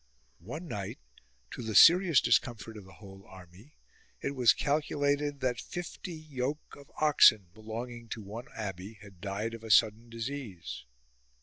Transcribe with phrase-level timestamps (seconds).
[0.39, 0.97] One night,
[1.51, 3.75] to the serious discomfort of the whole army,
[4.19, 9.63] it was calculated that fifty yoke of oxen belonging to one abbey had died of
[9.63, 10.85] a sudden disease.